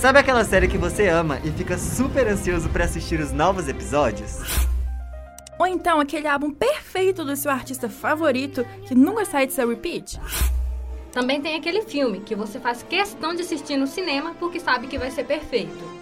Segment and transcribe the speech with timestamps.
[0.00, 4.38] Sabe aquela série que você ama e fica super ansioso para assistir os novos episódios?
[5.58, 10.20] Ou então aquele álbum perfeito do seu artista favorito que nunca sai de seu repeat?
[11.10, 14.96] Também tem aquele filme que você faz questão de assistir no cinema porque sabe que
[14.96, 15.97] vai ser perfeito.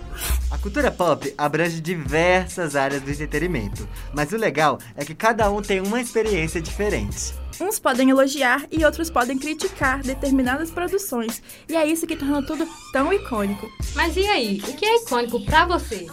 [0.51, 5.61] A cultura pop abrange diversas áreas do entretenimento, mas o legal é que cada um
[5.61, 7.35] tem uma experiência diferente.
[7.61, 12.69] Uns podem elogiar e outros podem criticar determinadas produções, e é isso que torna tudo
[12.93, 13.67] tão icônico.
[13.95, 16.07] Mas e aí, o que é icônico pra você?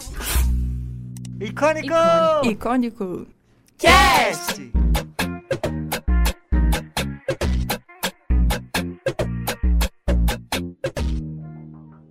[1.40, 1.94] Icônico!
[2.44, 3.26] Icônico!
[3.78, 4.83] Cast!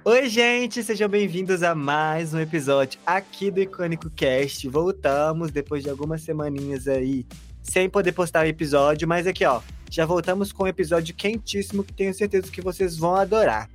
[0.06, 4.68] Oi, gente, sejam bem-vindos a mais um episódio aqui do Icônico Cast.
[4.68, 7.26] Voltamos depois de algumas semaninhas aí
[7.62, 11.94] sem poder postar o episódio, mas aqui, ó, já voltamos com um episódio quentíssimo que
[11.94, 13.70] tenho certeza que vocês vão adorar.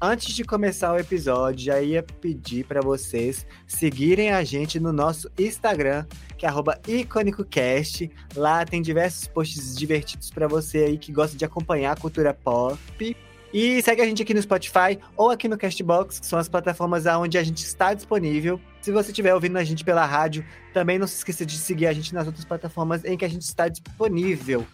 [0.00, 5.28] Antes de começar o episódio, já ia pedir para vocês seguirem a gente no nosso
[5.36, 6.06] Instagram,
[6.38, 6.50] que é
[6.86, 8.08] icônicocast.
[8.36, 13.16] Lá tem diversos posts divertidos para você aí que gosta de acompanhar a cultura pop.
[13.52, 17.06] E segue a gente aqui no Spotify ou aqui no Castbox, que são as plataformas
[17.06, 18.60] onde a gente está disponível.
[18.80, 21.92] Se você estiver ouvindo a gente pela rádio, também não se esqueça de seguir a
[21.92, 24.66] gente nas outras plataformas em que a gente está disponível.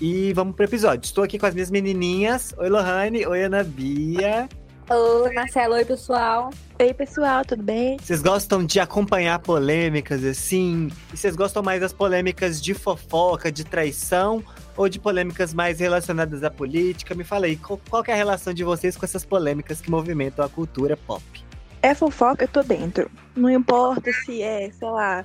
[0.00, 1.06] E vamos pro episódio.
[1.06, 2.54] Estou aqui com as minhas menininhas.
[2.58, 3.26] Oi, Lohane.
[3.26, 4.48] Oi, Ana Bia.
[4.88, 5.74] Oi, Marcelo.
[5.74, 6.50] Oi, pessoal.
[6.80, 7.96] Oi, pessoal, tudo bem?
[8.00, 10.92] Vocês gostam de acompanhar polêmicas assim?
[11.12, 14.44] E vocês gostam mais das polêmicas de fofoca, de traição
[14.76, 17.16] ou de polêmicas mais relacionadas à política?
[17.16, 20.44] Me fala aí, qual, qual é a relação de vocês com essas polêmicas que movimentam
[20.44, 21.24] a cultura pop?
[21.82, 23.10] É fofoca, eu tô dentro.
[23.34, 25.24] Não importa se é, sei lá,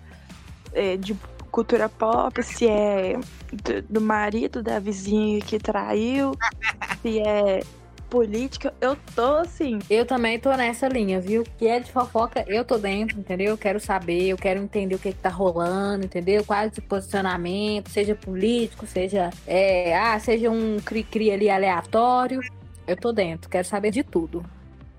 [0.73, 1.15] é de
[1.51, 3.15] cultura pop, se é
[3.53, 6.35] do, do marido da vizinha que traiu,
[7.03, 7.61] se é
[8.11, 9.79] política, eu tô assim.
[9.89, 11.45] Eu também tô nessa linha, viu?
[11.57, 13.51] Que é de fofoca, eu tô dentro, entendeu?
[13.51, 16.43] Eu quero saber, eu quero entender o que, que tá rolando, entendeu?
[16.43, 19.29] Quais o posicionamento, seja político, seja.
[19.47, 22.41] É, ah, seja um cri-cri ali aleatório.
[22.85, 24.45] Eu tô dentro, quero saber de tudo.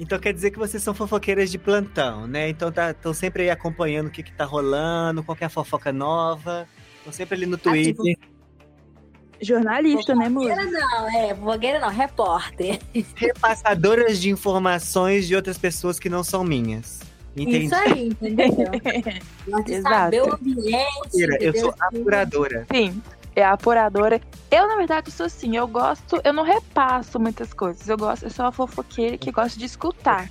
[0.00, 2.48] Então quer dizer que vocês são fofoqueiras de plantão, né?
[2.48, 6.66] Então estão tá, sempre aí acompanhando o que, que tá rolando, qualquer fofoca nova.
[6.96, 7.94] Estão sempre ali no Twitter.
[7.98, 8.31] Ah, tipo,
[9.42, 10.54] Jornalista, né, amor?
[10.54, 12.78] não, é, blogueira não, repórter.
[13.16, 17.00] Repassadoras de informações de outras pessoas que não são minhas.
[17.36, 17.64] Entendi.
[17.64, 18.46] Isso aí, entendeu?
[19.66, 19.94] Exato.
[19.94, 21.40] saber o ambiente.
[21.40, 22.66] Eu sou apuradora.
[22.72, 23.02] Sim,
[23.34, 24.20] é apuradora.
[24.50, 27.88] Eu, na verdade, sou assim, eu gosto, eu não repasso muitas coisas.
[27.88, 30.30] Eu gosto, eu sou uma fofoqueira que gosta de escutar.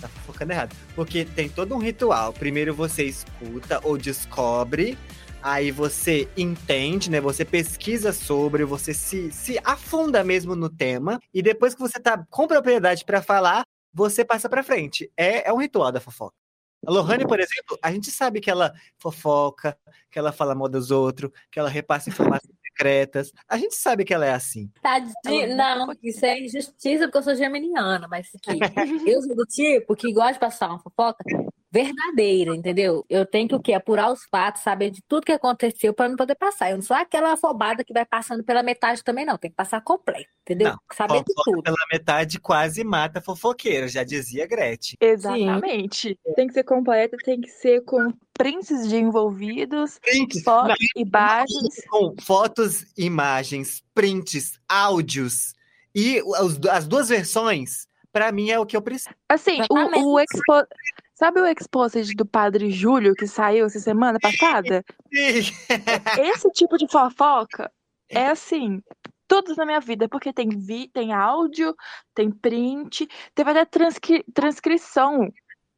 [0.00, 0.74] Tá fofocando errado.
[0.94, 2.32] Porque tem todo um ritual.
[2.32, 4.96] Primeiro você escuta ou descobre
[5.42, 7.20] Aí você entende, né?
[7.20, 11.20] Você pesquisa sobre, você se, se afunda mesmo no tema.
[11.32, 15.10] E depois que você tá com propriedade para falar, você passa para frente.
[15.16, 16.34] É, é um ritual da fofoca.
[16.86, 19.76] A Lohane, por exemplo, a gente sabe que ela fofoca,
[20.10, 23.32] que ela fala mal dos outros, que ela repassa informações secretas.
[23.48, 24.70] A gente sabe que ela é assim.
[24.80, 25.56] Tadinha.
[25.56, 28.50] Não, isso é injustiça porque eu sou geminiana, mas que
[29.10, 31.24] eu sou do tipo que gosta de passar uma fofoca
[31.70, 33.04] verdadeira, entendeu?
[33.08, 33.72] Eu tenho que o quê?
[33.72, 36.70] Apurar os fatos, saber de tudo que aconteceu para não poder passar.
[36.70, 39.36] Eu não sou aquela afobada que vai passando pela metade também, não.
[39.36, 40.70] Tem que passar completo, entendeu?
[40.70, 41.62] Não, saber de tudo.
[41.62, 44.96] Pela metade quase mata fofoqueira, já dizia Gretchen.
[45.00, 46.18] Exatamente.
[46.24, 46.34] Sim.
[46.34, 51.84] Tem que ser completa, tem que ser com prints de envolvidos, prints, fotos, não, imagens.
[51.90, 55.54] Com fotos, imagens, prints, áudios
[55.94, 56.22] e
[56.70, 59.14] as duas versões para mim é o que eu preciso.
[59.28, 60.66] Assim, o, o expo...
[61.18, 64.84] Sabe o exposed do Padre Júlio que saiu essa semana passada?
[65.10, 67.68] Esse tipo de fofoca
[68.08, 68.80] é assim,
[69.26, 71.74] tudo na minha vida, porque tem vi, tem áudio,
[72.14, 74.24] tem print, teve até transcri...
[74.32, 75.28] transcrição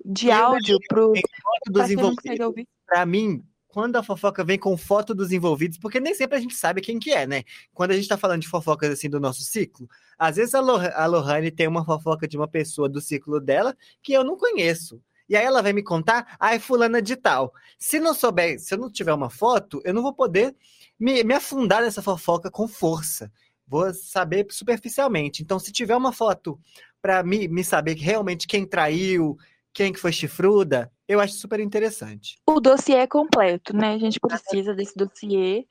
[0.04, 2.66] de áudio pro foto dos envolvidos.
[2.86, 6.54] Para mim, quando a fofoca vem com foto dos envolvidos, porque nem sempre a gente
[6.54, 7.44] sabe quem que é, né?
[7.72, 10.80] Quando a gente tá falando de fofocas assim do nosso ciclo, às vezes a, Loh
[10.94, 15.00] a Lohane tem uma fofoca de uma pessoa do ciclo dela que eu não conheço.
[15.30, 17.54] E aí ela vai me contar, ai, ah, fulana de tal.
[17.78, 20.56] Se não souber, se eu não tiver uma foto, eu não vou poder
[20.98, 23.30] me, me afundar nessa fofoca com força.
[23.64, 25.40] Vou saber superficialmente.
[25.40, 26.58] Então, se tiver uma foto
[27.00, 29.36] para me, me saber realmente quem traiu,
[29.72, 32.36] quem que foi chifruda, eu acho super interessante.
[32.44, 33.94] O dossiê é completo, né?
[33.94, 35.64] A gente precisa desse dossiê.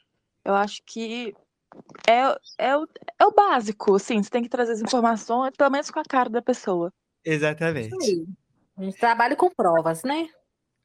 [0.46, 1.36] Eu acho que
[2.08, 2.88] é, é, o,
[3.20, 4.24] é o básico, assim.
[4.24, 6.94] Você tem que trazer as informações, pelo menos com a cara da pessoa.
[7.26, 7.94] Exatamente.
[8.02, 8.26] Sim.
[8.80, 10.30] A gente trabalha com provas, né?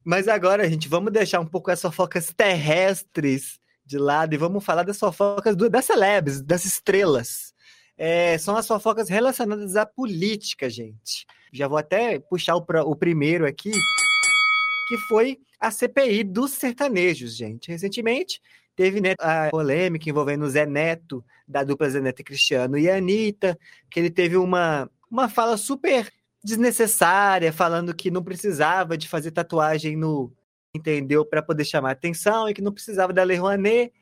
[0.04, 4.82] Mas agora, gente, vamos deixar um pouco as fofocas terrestres de lado e vamos falar
[4.82, 7.54] das fofocas do, das celebs, das estrelas.
[7.96, 11.24] é, são as fofocas relacionadas à política, gente.
[11.52, 13.70] Já vou até puxar o, o primeiro aqui,
[14.88, 17.70] que foi a CPI dos sertanejos, gente.
[17.70, 18.40] Recentemente
[18.74, 22.90] teve né, a polêmica envolvendo o Zé Neto, da dupla Zé Neto e Cristiano, e
[22.90, 23.56] a Anitta,
[23.88, 26.12] que ele teve uma, uma fala super
[26.44, 30.30] desnecessária, falando que não precisava de fazer tatuagem no,
[30.74, 33.92] entendeu, para poder chamar atenção e que não precisava da Lei Rouanet.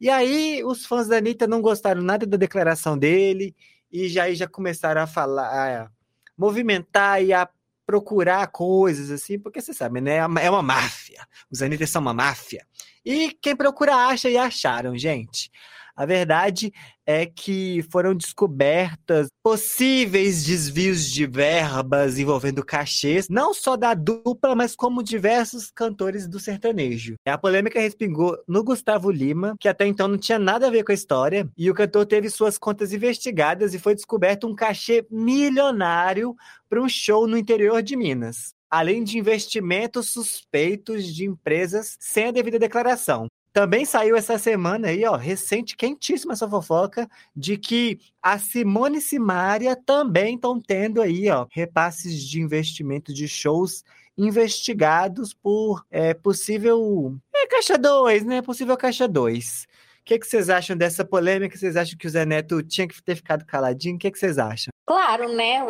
[0.00, 3.54] E aí os fãs da Anitta não gostaram nada da declaração dele
[3.92, 5.90] e já já começaram a falar, a
[6.36, 7.48] movimentar e a
[7.86, 10.16] procurar coisas assim, porque você sabe, né?
[10.16, 11.24] É uma máfia.
[11.50, 12.66] Os Anitta são uma máfia.
[13.04, 15.50] E quem procura acha e acharam, gente.
[15.96, 16.72] A verdade
[17.06, 24.74] é que foram descobertas possíveis desvios de verbas envolvendo cachês, não só da dupla, mas
[24.74, 27.14] como diversos cantores do sertanejo.
[27.24, 30.90] A polêmica respingou no Gustavo Lima, que até então não tinha nada a ver com
[30.90, 36.34] a história, e o cantor teve suas contas investigadas e foi descoberto um cachê milionário
[36.68, 38.52] para um show no interior de Minas.
[38.68, 43.28] Além de investimentos suspeitos de empresas sem a devida declaração.
[43.54, 49.00] Também saiu essa semana aí, ó, recente, quentíssima essa fofoca, de que a Simone e
[49.00, 53.84] Simaria também estão tendo aí, ó, repasses de investimento de shows
[54.18, 57.16] investigados por é, possível.
[57.32, 58.42] É, caixa 2, né?
[58.42, 59.68] Possível caixa 2.
[60.00, 61.56] O que, vocês acham dessa polêmica?
[61.56, 63.94] Vocês acham que o Zé Neto tinha que ter ficado caladinho?
[63.94, 64.72] O que, que vocês acham?
[64.84, 65.60] Claro, né?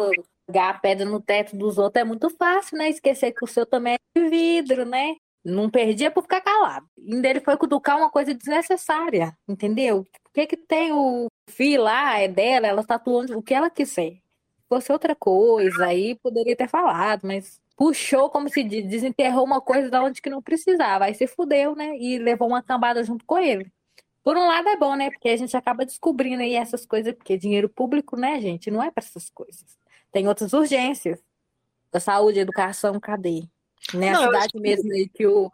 [0.48, 2.88] Jogar a pedra no teto dos outros é muito fácil, né?
[2.88, 5.16] Esquecer que o seu também é de vidro, né?
[5.44, 6.88] Não perdia por ficar calado.
[6.98, 10.00] Ainda ele foi cutucar uma coisa desnecessária, entendeu?
[10.00, 14.12] O que que tem o filho lá, é dela, ela tatuando o que ela quiser.
[14.12, 19.60] Se fosse outra coisa, aí poderia ter falado, mas puxou, como se diz, desenterrou uma
[19.60, 21.04] coisa da onde que não precisava.
[21.04, 21.96] Aí se fudeu, né?
[21.98, 23.70] E levou uma cambada junto com ele.
[24.22, 25.10] Por um lado é bom, né?
[25.10, 28.90] Porque a gente acaba descobrindo aí essas coisas, porque dinheiro público, né, gente, não é
[28.90, 29.78] para essas coisas.
[30.10, 31.22] Tem outras urgências.
[31.92, 33.48] Da saúde, educação, cadê?
[33.92, 34.10] Né?
[34.12, 35.50] Não, a eu cidade mesmo aí que o,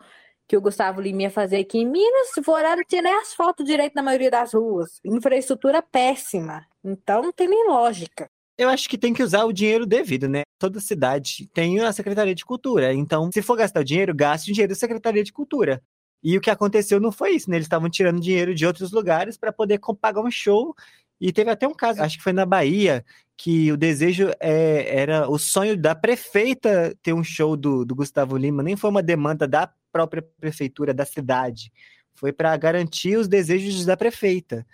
[0.46, 3.14] que o Gustavo Lima ia fazer aqui em Minas, se for horário, não tinha nem
[3.14, 5.00] asfalto direito na maioria das ruas.
[5.04, 6.66] Infraestrutura péssima.
[6.84, 8.28] Então não tem nem lógica.
[8.58, 10.42] Eu acho que tem que usar o dinheiro devido, né?
[10.58, 12.92] Toda cidade tem a Secretaria de Cultura.
[12.92, 15.82] Então, se for gastar o dinheiro, gaste o dinheiro da Secretaria de Cultura.
[16.22, 17.56] E o que aconteceu não foi isso, né?
[17.56, 20.74] Eles estavam tirando dinheiro de outros lugares para poder pagar um show.
[21.20, 23.04] E teve até um caso, acho que foi na Bahia,
[23.36, 28.36] que o desejo é, era o sonho da prefeita ter um show do, do Gustavo
[28.36, 28.62] Lima.
[28.62, 31.72] Nem foi uma demanda da própria prefeitura da cidade.
[32.14, 34.66] Foi para garantir os desejos da prefeita.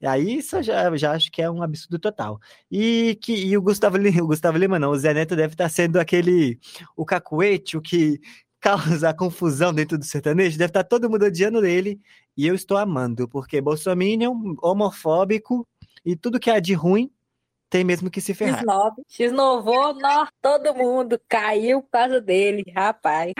[0.00, 2.38] E aí isso eu já, já acho que é um absurdo total.
[2.70, 5.68] E que e o Gustavo Lima, o Gustavo Lima não, o Zé Neto deve estar
[5.68, 6.58] sendo aquele
[6.96, 8.20] o cacuete, o que
[8.60, 12.00] causa confusão dentro do sertanejo, deve estar todo mundo odiando ele,
[12.34, 15.68] e eu estou amando, porque Bolsonaro, homofóbico
[16.04, 17.10] e tudo que há de ruim
[17.70, 18.62] tem mesmo que se ferrar.
[18.62, 18.92] X9.
[19.10, 23.32] X9, nó, todo mundo caiu por causa dele, rapaz.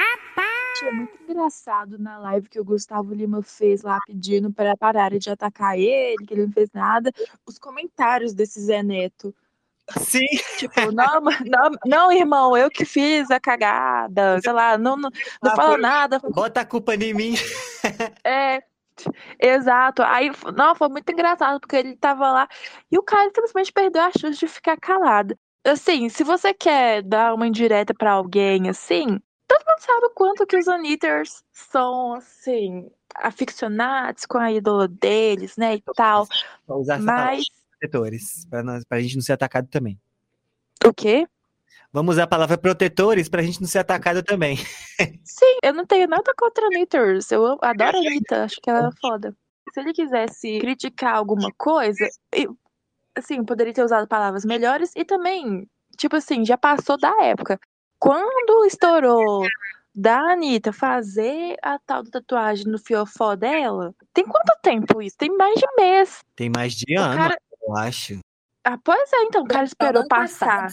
[0.76, 5.30] Achei muito engraçado na live que o Gustavo Lima fez lá pedindo para pararem de
[5.30, 7.12] atacar ele, que ele não fez nada.
[7.46, 9.32] Os comentários desse Zé Neto.
[9.98, 10.24] Sim,
[10.58, 14.40] Tipo, não, não, não, irmão, eu que fiz a cagada.
[14.42, 15.10] Sei lá, não, não,
[15.42, 16.18] não Ah, fala nada.
[16.18, 17.34] bota a culpa em mim.
[18.24, 18.62] É,
[19.40, 20.02] exato.
[20.02, 22.48] Aí, não, foi muito engraçado, porque ele tava lá
[22.90, 25.36] e o cara simplesmente perdeu a chance de ficar calado.
[25.64, 29.06] Assim, se você quer dar uma indireta pra alguém, assim,
[29.48, 35.56] todo mundo sabe o quanto que os Anitters são, assim, aficionados com a ídola deles,
[35.56, 36.26] né, e tal.
[36.66, 39.98] Vou usar Mas, protetores, para nós, pra gente não ser atacado também.
[40.84, 41.26] o quê?
[41.94, 44.56] Vamos usar a palavra protetores pra gente não ser atacado também.
[45.22, 47.30] Sim, eu não tenho nada contra Anitters.
[47.30, 49.32] Eu amo- adoro a Anitta, acho que ela é foda.
[49.72, 52.56] Se ele quisesse criticar alguma coisa, eu,
[53.14, 57.60] assim, poderia ter usado palavras melhores e também, tipo assim, já passou da época.
[57.96, 59.46] Quando estourou
[59.94, 65.16] da Anitta fazer a tal da tatuagem no fiofó dela, tem quanto tempo isso?
[65.16, 66.18] Tem mais de mês.
[66.34, 68.18] Tem mais de O ano, cara- eu acho.
[68.64, 70.70] Ah, pois é, então, o cara esperou passar.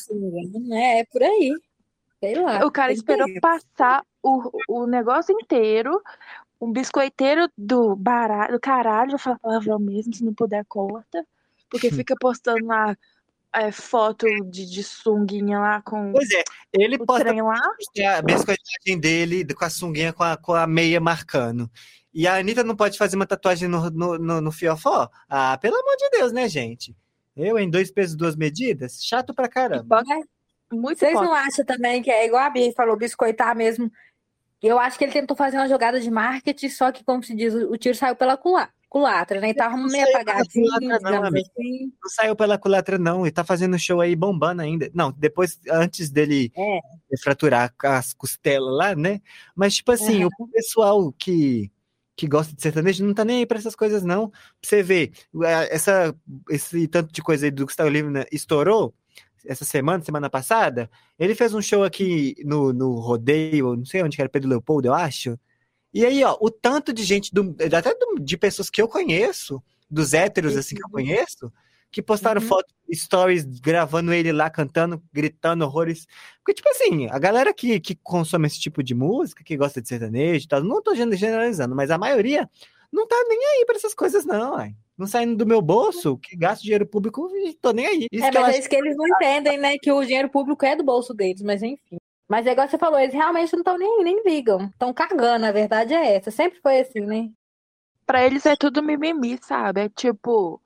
[0.67, 0.99] né?
[0.99, 1.53] É por aí.
[2.21, 2.65] Sei lá.
[2.65, 3.41] O cara esperou tempo.
[3.41, 6.01] passar o, o negócio inteiro,
[6.59, 11.25] um biscoiteiro do baralho, do caralho, vou falar palavrão mesmo, se não puder, corta.
[11.69, 12.95] Porque fica postando lá
[13.53, 17.59] é, foto de, de sunguinha lá com Pois é, ele o posta trem lá.
[18.07, 21.69] a biscoitagem dele com a sunguinha com a, com a meia marcando.
[22.13, 25.09] E a Anitta não pode fazer uma tatuagem no, no, no, no fiofó?
[25.29, 26.95] Ah, pelo amor de Deus, né, gente?
[27.35, 29.03] Eu, em dois pesos, duas medidas?
[29.03, 30.03] Chato pra caramba.
[30.03, 30.21] Né?
[30.73, 33.91] Muito Vocês não acham também que é igual a Bia falou, biscoitar mesmo?
[34.61, 37.53] Eu acho que ele tentou fazer uma jogada de marketing, só que, como se diz,
[37.53, 39.41] o tiro saiu pela culatra.
[39.41, 39.49] né?
[39.49, 40.67] E tava Não meio apagadinho,
[41.01, 41.91] não, assim.
[42.01, 43.25] Não saiu pela culatra, não.
[43.25, 44.89] Ele tá fazendo show aí bombando ainda.
[44.93, 46.79] Não, depois, antes dele É.
[47.23, 49.19] fraturar as costelas lá, né?
[49.55, 50.29] Mas, tipo assim, Aham.
[50.37, 51.71] o pessoal que,
[52.21, 54.29] que gosta de sertanejo não tá nem aí pra essas coisas, não.
[54.29, 55.11] Pra você ver,
[55.71, 56.15] essa,
[56.51, 58.93] esse tanto de coisa aí do Gustavo Lima estourou
[59.43, 60.87] essa semana, semana passada.
[61.17, 64.87] Ele fez um show aqui no, no Rodeio, não sei onde que era, Pedro Leopoldo,
[64.87, 65.35] eu acho.
[65.91, 69.61] E aí, ó, o tanto de gente, do, até do- de pessoas que eu conheço,
[69.89, 71.51] dos héteros, assim, que eu conheço,
[71.91, 72.47] que postaram Uhum.
[72.47, 76.07] fotos, stories, gravando ele lá cantando, gritando horrores.
[76.37, 79.87] Porque, tipo assim, a galera que, que consome esse tipo de música, que gosta de
[79.87, 82.49] sertanejo e tal, não tô gen- generalizando, mas a maioria
[82.91, 84.75] não tá nem aí pra essas coisas, não, ai.
[84.97, 88.07] Não saindo do meu bolso, que gasto dinheiro público e tô nem aí.
[88.11, 89.77] Isso É, mas é isso que eles não entendem, né?
[89.81, 91.97] Que o dinheiro público é do bolso deles, mas enfim.
[92.29, 94.67] Mas é igual você falou, eles realmente não estão nem, nem ligam.
[94.67, 96.29] Estão cagando, a verdade é essa.
[96.31, 97.29] Sempre foi assim, né?
[98.05, 99.81] Pra eles é tudo mimimi, sabe?
[99.81, 100.60] É tipo,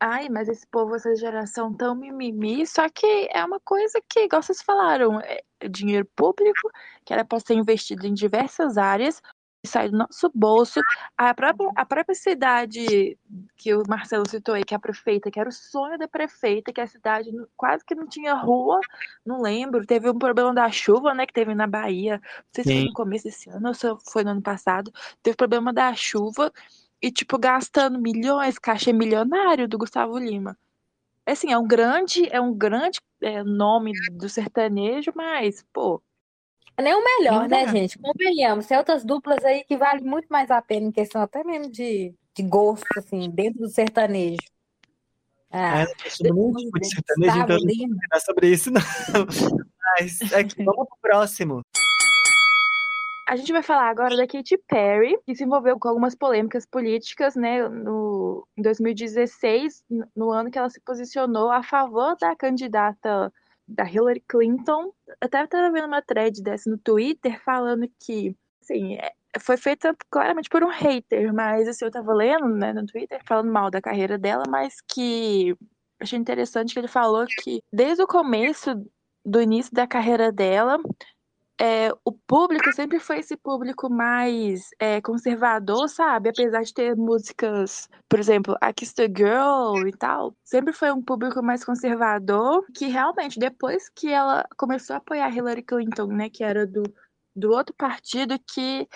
[0.00, 4.42] ai, mas esse povo, essa geração tão mimimi, só que é uma coisa que, igual
[4.42, 6.70] vocês falaram, é dinheiro público,
[7.04, 9.22] que era pra ser investido em diversas áreas,
[9.64, 10.80] e sai do nosso bolso.
[11.16, 13.18] A própria, a própria cidade
[13.56, 16.72] que o Marcelo citou aí, que é a prefeita, que era o sonho da prefeita,
[16.72, 18.78] que a cidade quase que não tinha rua,
[19.24, 22.72] não lembro, teve um problema da chuva, né, que teve na Bahia, não sei se
[22.72, 22.86] foi Sim.
[22.88, 26.52] no começo desse ano ou se foi no ano passado, teve problema da chuva,
[27.00, 30.56] e, tipo, gastando milhões, cachê milionário do Gustavo Lima.
[31.24, 36.00] Assim, é um grande, é um grande é, nome do sertanejo, mas, pô,
[36.76, 37.98] É nem o melhor, né, gente?
[37.98, 38.66] Convenhamos.
[38.66, 42.14] Tem outras duplas aí que valem muito mais a pena em questão até mesmo de,
[42.34, 44.38] de gosto, assim, dentro do sertanejo.
[45.50, 48.48] Ah, Ah, eu não tô sobre nenhum tipo de sertanejo, Gustavo então eu não sobre
[48.48, 48.80] isso, não.
[49.98, 51.62] Mas aqui, vamos pro próximo.
[53.28, 57.34] A gente vai falar agora da Katy Perry, que se envolveu com algumas polêmicas políticas,
[57.34, 63.32] né, no, em 2016, n- no ano que ela se posicionou a favor da candidata
[63.66, 64.92] da Hillary Clinton.
[65.08, 69.94] Eu até estava vendo uma thread dessa no Twitter falando que, assim, é- foi feita
[70.08, 73.82] claramente por um hater, mas assim, eu tava lendo, né, no Twitter, falando mal da
[73.82, 75.54] carreira dela, mas que
[76.00, 78.70] achei interessante que ele falou que desde o começo
[79.24, 80.78] do início da carreira dela,
[81.58, 86.28] é, o público sempre foi esse público mais é, conservador, sabe?
[86.28, 91.02] Apesar de ter músicas, por exemplo, I Kiss the Girl e tal, sempre foi um
[91.02, 96.44] público mais conservador, que realmente, depois que ela começou a apoiar Hillary Clinton, né, que
[96.44, 96.82] era do,
[97.34, 98.86] do outro partido, que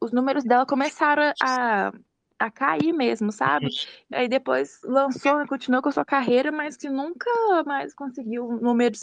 [0.00, 1.92] os números dela começaram a,
[2.38, 3.68] a cair mesmo, sabe?
[4.12, 7.30] Aí depois lançou, continuou com a sua carreira, mas que nunca
[7.64, 9.00] mais conseguiu números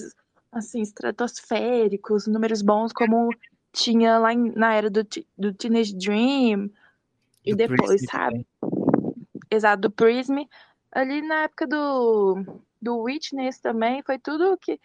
[0.51, 3.29] assim, estratosféricos, números bons, como
[3.72, 5.06] tinha lá em- na era do,
[5.38, 6.70] do Teenage Dream
[7.46, 8.48] e Do depois, Prism sabe?
[9.51, 10.38] Exato, do Prism.
[10.91, 14.79] Ali na época do, do Witness também, foi tudo que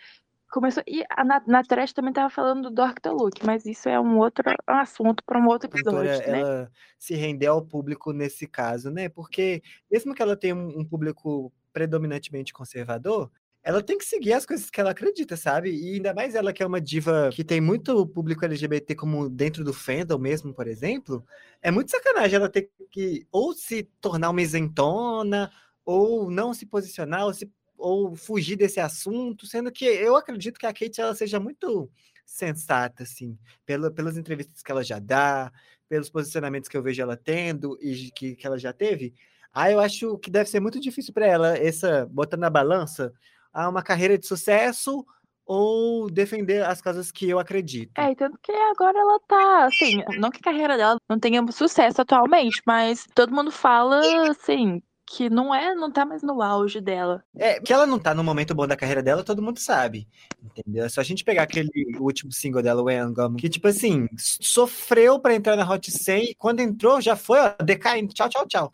[0.50, 0.82] começou.
[0.86, 3.10] E a, na, na trash também tava falando do Dr.
[3.12, 6.40] Luke, mas isso é um outro assunto para um outro A episódio, né?
[6.40, 9.08] ela se render ao público nesse caso, né?
[9.08, 13.30] Porque mesmo que ela tenha um, um público predominantemente conservador,
[13.64, 15.70] ela tem que seguir as coisas que ela acredita, sabe?
[15.74, 19.64] E ainda mais ela que é uma diva que tem muito público LGBT como dentro
[19.64, 21.24] do fandom mesmo, por exemplo,
[21.62, 25.50] é muito sacanagem ela ter que ou se tornar uma isentona,
[25.84, 30.66] ou não se posicionar, ou, se- ou fugir desse assunto, sendo que eu acredito que
[30.66, 31.90] a Kate ela seja muito
[32.24, 35.52] sensata, assim, pela, pelas entrevistas que ela já dá,
[35.88, 39.14] pelos posicionamentos que eu vejo ela tendo e que, que ela já teve.
[39.52, 43.12] Ah, eu acho que deve ser muito difícil para ela, essa, botando na balança,
[43.54, 45.06] ah, uma carreira de sucesso
[45.46, 47.92] ou defender as causas que eu acredito.
[47.98, 51.44] É, e tanto que agora ela tá, assim, não que a carreira dela não tenha
[51.52, 56.80] sucesso atualmente, mas todo mundo fala, assim, que não é, não tá mais no auge
[56.80, 57.22] dela.
[57.36, 60.08] É, que ela não tá no momento bom da carreira dela, todo mundo sabe.
[60.42, 60.84] Entendeu?
[60.84, 61.70] É só a gente pegar aquele
[62.00, 66.34] último single dela, o Engam, que, tipo assim, sofreu pra entrar na Hot 100 e
[66.34, 68.14] quando entrou já foi, ó, decaindo.
[68.14, 68.72] Tchau, tchau, tchau.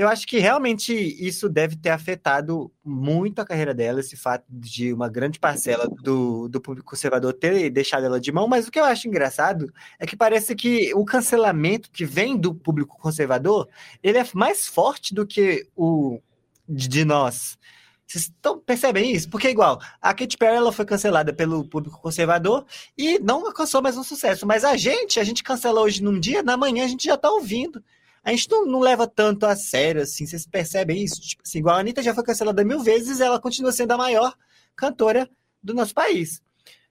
[0.00, 4.94] Eu acho que realmente isso deve ter afetado muito a carreira dela, esse fato de
[4.94, 8.80] uma grande parcela do, do público conservador ter deixado ela de mão, mas o que
[8.80, 13.68] eu acho engraçado é que parece que o cancelamento que vem do público conservador,
[14.02, 16.18] ele é mais forte do que o
[16.66, 17.58] de nós.
[18.06, 19.28] Vocês tão- percebem isso?
[19.28, 22.64] Porque, igual, a Katy Perry ela foi cancelada pelo público conservador
[22.96, 24.46] e não alcançou mais um sucesso.
[24.46, 27.30] Mas a gente, a gente cancela hoje num dia, na manhã a gente já tá
[27.30, 27.84] ouvindo.
[28.22, 31.20] A gente não, não leva tanto a sério, assim, vocês percebem isso?
[31.20, 34.34] Tipo assim, igual a Anitta já foi cancelada mil vezes, ela continua sendo a maior
[34.76, 35.28] cantora
[35.62, 36.42] do nosso país.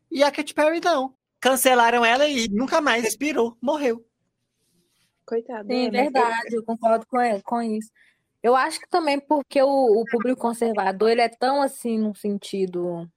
[0.10, 1.14] E a Katy Perry não.
[1.40, 4.06] Cancelaram ela e nunca mais respirou, morreu.
[5.26, 5.72] Coitada.
[5.72, 6.04] Sim, né?
[6.04, 7.92] verdade, eu concordo com, com isso.
[8.42, 13.08] Eu acho que também porque o, o público conservador, ele é tão assim, no sentido,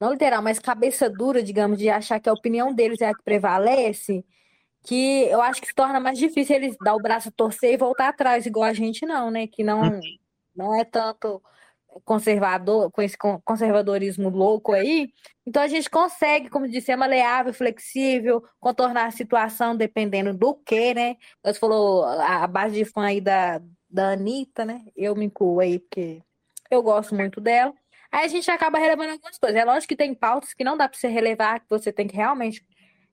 [0.00, 3.22] não literal, mas cabeça dura, digamos, de achar que a opinião deles é a que
[3.22, 4.24] prevalece,
[4.84, 8.08] que eu acho que se torna mais difícil eles dar o braço torcer e voltar
[8.08, 9.46] atrás, igual a gente não, né?
[9.46, 10.00] Que não,
[10.54, 11.42] não é tanto
[12.04, 15.12] conservador, com esse conservadorismo louco aí.
[15.46, 20.94] Então a gente consegue, como disse, ser maleável, flexível, contornar a situação dependendo do que,
[20.94, 21.16] né?
[21.44, 23.60] Você falou a base de fã aí da,
[23.90, 24.84] da Anitta, né?
[24.96, 26.22] Eu me incluo aí, porque
[26.70, 27.72] eu gosto muito dela.
[28.10, 29.58] Aí a gente acaba relevando algumas coisas.
[29.58, 32.16] É lógico que tem pautas que não dá para você relevar, que você tem que
[32.16, 32.64] realmente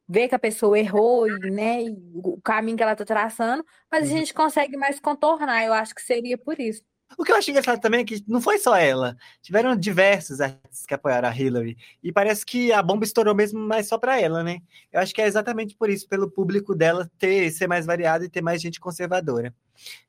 [0.10, 4.10] ver que a pessoa errou e, né, e o caminho que ela está traçando, mas
[4.10, 4.18] a uhum.
[4.18, 5.64] gente consegue mais contornar.
[5.64, 6.82] Eu acho que seria por isso.
[7.18, 9.18] O que eu acho engraçado também é que não foi só ela.
[9.42, 11.76] Tiveram diversos artistas que apoiaram a Hillary.
[12.04, 14.60] E parece que a bomba estourou mesmo mais só para ela, né?
[14.92, 18.30] Eu acho que é exatamente por isso, pelo público dela ter ser mais variado e
[18.30, 19.54] ter mais gente conservadora.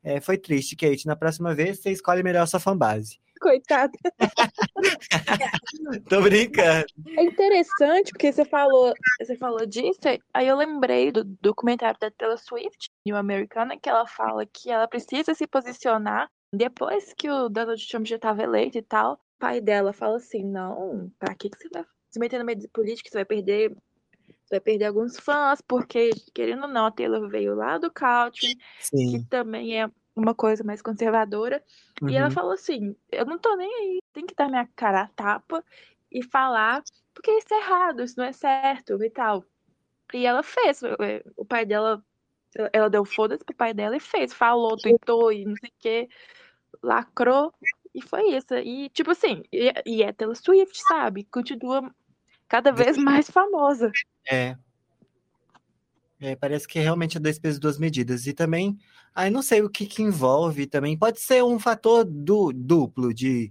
[0.03, 1.07] É, foi triste, Kate.
[1.07, 3.19] Na próxima vez, você escolhe melhor a sua fanbase.
[3.41, 3.93] Coitada.
[6.09, 6.87] Tô brincando.
[7.17, 10.01] É interessante porque você falou, você falou disso,
[10.35, 14.87] aí eu lembrei do documentário da Taylor Swift, New Americana, que ela fala que ela
[14.87, 19.15] precisa se posicionar depois que o Donald Trump já estava eleito e tal.
[19.15, 22.59] O pai dela fala assim: não, pra que, que você vai se meter no meio
[22.59, 23.09] de política?
[23.09, 23.75] Você vai perder
[24.51, 27.91] vai perder alguns fãs, porque, querendo ou não, a Taylor veio lá do
[28.81, 29.13] Sim.
[29.13, 31.63] que também é uma coisa mais conservadora.
[32.03, 32.09] Uhum.
[32.09, 32.33] E ela uhum.
[32.33, 35.65] falou assim: eu não tô nem aí, tem que dar minha cara a tapa
[36.11, 36.83] e falar,
[37.15, 39.45] porque isso é errado, isso não é certo e tal.
[40.13, 40.81] E ela fez,
[41.37, 42.05] o pai dela,
[42.73, 46.09] ela deu foda-se pro pai dela e fez, falou, tentou e não sei o que,
[46.83, 47.55] lacrou,
[47.95, 48.55] e foi isso.
[48.55, 51.25] E, tipo assim, e, e é Taylor Swift, sabe?
[51.25, 51.95] Continua
[52.49, 53.93] cada vez mais famosa.
[54.29, 54.57] É.
[56.21, 58.27] É, parece que realmente é dois pesos, duas medidas.
[58.27, 58.77] E também,
[59.15, 60.97] aí não sei o que, que envolve também.
[60.97, 63.51] Pode ser um fator du, duplo de,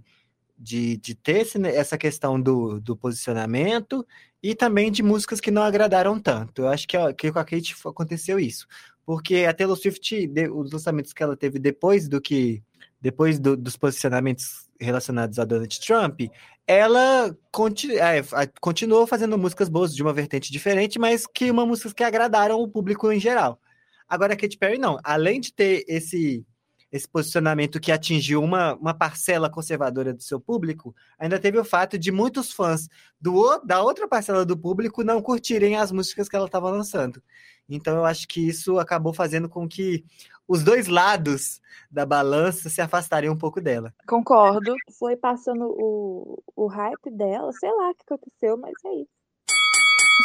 [0.56, 4.06] de, de ter esse, essa questão do, do posicionamento
[4.42, 6.62] e também de músicas que não agradaram tanto.
[6.62, 8.66] Eu acho que, ó, que com a Kate aconteceu isso.
[9.04, 12.62] Porque a Taylor Swift, de, os lançamentos que ela teve depois do que.
[13.00, 16.20] Depois do, dos posicionamentos relacionados a Donald Trump,
[16.66, 22.04] ela é, continuou fazendo músicas boas de uma vertente diferente, mas que uma músicas que
[22.04, 23.60] agradaram o público em geral.
[24.08, 26.44] Agora a Katy Perry não, além de ter esse
[26.92, 31.96] esse posicionamento que atingiu uma, uma parcela conservadora do seu público, ainda teve o fato
[31.96, 32.88] de muitos fãs
[33.20, 37.22] do, da outra parcela do público não curtirem as músicas que ela estava lançando.
[37.68, 40.04] Então eu acho que isso acabou fazendo com que
[40.50, 43.94] os dois lados da balança se afastarem um pouco dela.
[44.04, 44.74] Concordo.
[44.98, 49.10] Foi passando o, o hype dela, sei lá o que aconteceu, mas é isso.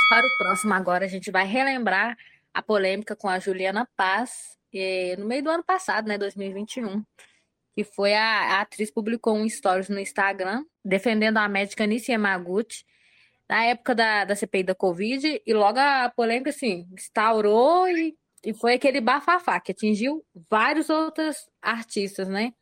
[0.10, 2.18] Para o próximo agora, a gente vai relembrar
[2.52, 7.04] a polêmica com a Juliana Paz é, no meio do ano passado, né, 2021,
[7.76, 12.84] que foi a, a atriz publicou um stories no Instagram defendendo a médica Nissi Yamaguchi
[13.48, 18.53] na época da, da CPI da Covid e logo a polêmica assim instaurou e e
[18.53, 22.53] foi aquele bafafá que atingiu vários outros artistas, né?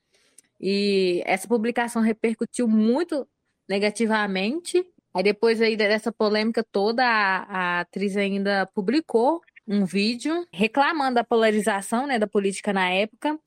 [0.60, 3.28] E essa publicação repercutiu muito
[3.68, 4.86] negativamente.
[5.14, 11.24] Aí depois aí dessa polêmica toda, a, a atriz ainda publicou um vídeo reclamando da
[11.24, 13.40] polarização né, da política na época,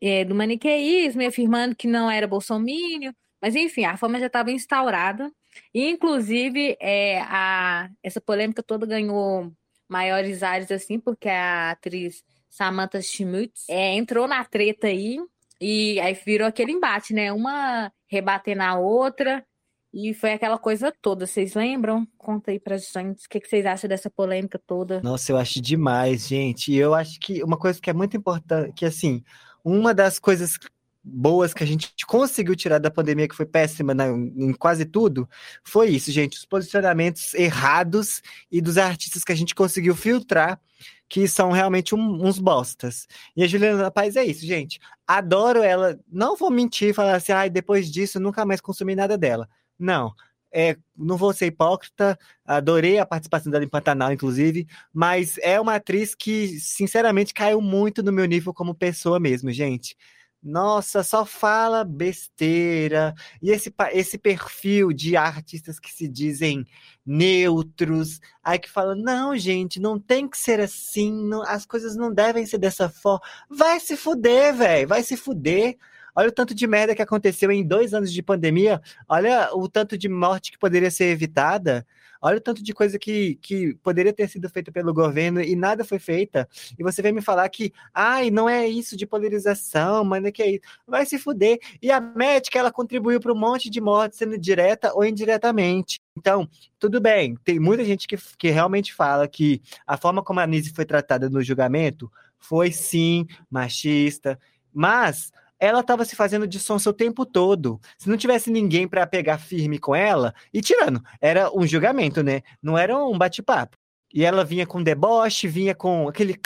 [0.00, 4.50] é, do maniqueísmo, e afirmando que não era bolsomínio, mas enfim, a fama já estava
[4.50, 5.30] instaurada.
[5.74, 9.52] E, inclusive, é, a, essa polêmica toda ganhou
[9.90, 15.18] maiores áreas, assim, porque a atriz Samantha Schmutz é, entrou na treta aí
[15.60, 17.32] e aí virou aquele embate, né?
[17.32, 19.44] Uma rebatendo a outra
[19.92, 21.26] e foi aquela coisa toda.
[21.26, 22.06] Vocês lembram?
[22.16, 25.00] Conta aí pra gente o que, que vocês acham dessa polêmica toda.
[25.02, 26.72] Nossa, eu acho demais, gente.
[26.72, 29.22] E eu acho que uma coisa que é muito importante, que assim,
[29.64, 30.56] uma das coisas
[31.02, 35.28] boas que a gente conseguiu tirar da pandemia, que foi péssima na, em quase tudo,
[35.64, 36.36] foi isso, gente.
[36.38, 40.60] Os posicionamentos errados e dos artistas que a gente conseguiu filtrar,
[41.08, 43.06] que são realmente um, uns bostas.
[43.36, 44.78] E a Juliana Paz é isso, gente.
[45.06, 45.98] Adoro ela.
[46.10, 49.48] Não vou mentir e falar assim, ah, depois disso nunca mais consumi nada dela.
[49.78, 50.14] Não.
[50.52, 55.76] É, não vou ser hipócrita, adorei a participação dela em Pantanal, inclusive, mas é uma
[55.76, 59.96] atriz que, sinceramente, caiu muito no meu nível como pessoa mesmo, gente.
[60.42, 63.14] Nossa, só fala besteira.
[63.42, 66.66] E esse, esse perfil de artistas que se dizem
[67.04, 72.12] neutros, aí que fala: não, gente, não tem que ser assim, não, as coisas não
[72.12, 73.20] devem ser dessa forma.
[73.50, 75.76] Vai se fuder, velho, vai se fuder.
[76.14, 78.80] Olha o tanto de merda que aconteceu em dois anos de pandemia.
[79.08, 81.86] Olha o tanto de morte que poderia ser evitada.
[82.20, 85.84] Olha o tanto de coisa que, que poderia ter sido feita pelo governo e nada
[85.84, 86.48] foi feita.
[86.78, 90.42] E você vem me falar que, ai, não é isso de polarização, mas é que
[90.42, 90.60] é isso.
[90.86, 91.58] Vai se fuder.
[91.80, 95.98] E a médica, ela contribuiu para um monte de mortes, sendo direta ou indiretamente.
[96.16, 97.36] Então, tudo bem.
[97.44, 101.30] Tem muita gente que, que realmente fala que a forma como a Nise foi tratada
[101.30, 104.38] no julgamento foi sim machista,
[104.72, 107.78] mas ela estava se fazendo de sonsa o tempo todo.
[107.98, 112.42] Se não tivesse ninguém para pegar firme com ela, e tirando, era um julgamento, né?
[112.62, 113.76] Não era um bate-papo.
[114.12, 116.40] E ela vinha com deboche, vinha com aquele,